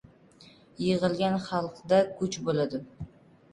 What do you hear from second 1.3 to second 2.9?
xalqda kuch bo‘ladi.